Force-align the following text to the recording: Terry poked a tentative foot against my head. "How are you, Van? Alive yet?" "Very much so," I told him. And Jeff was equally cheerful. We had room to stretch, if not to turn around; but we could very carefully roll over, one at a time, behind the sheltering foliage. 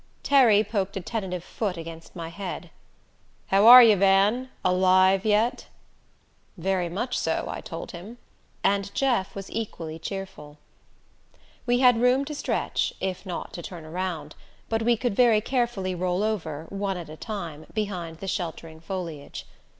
Terry 0.23 0.63
poked 0.63 0.97
a 0.97 0.99
tentative 0.99 1.43
foot 1.43 1.77
against 1.77 2.15
my 2.15 2.29
head. 2.29 2.71
"How 3.49 3.67
are 3.67 3.83
you, 3.83 3.95
Van? 3.95 4.49
Alive 4.65 5.27
yet?" 5.27 5.67
"Very 6.57 6.89
much 6.89 7.15
so," 7.15 7.45
I 7.47 7.61
told 7.61 7.91
him. 7.91 8.17
And 8.63 8.91
Jeff 8.95 9.35
was 9.35 9.51
equally 9.51 9.99
cheerful. 9.99 10.57
We 11.67 11.81
had 11.81 12.01
room 12.01 12.25
to 12.25 12.33
stretch, 12.33 12.95
if 12.99 13.27
not 13.27 13.53
to 13.53 13.61
turn 13.61 13.85
around; 13.85 14.33
but 14.69 14.81
we 14.81 14.97
could 14.97 15.15
very 15.15 15.39
carefully 15.39 15.93
roll 15.93 16.23
over, 16.23 16.65
one 16.69 16.97
at 16.97 17.07
a 17.07 17.15
time, 17.15 17.67
behind 17.71 18.17
the 18.17 18.27
sheltering 18.27 18.79
foliage. 18.79 19.45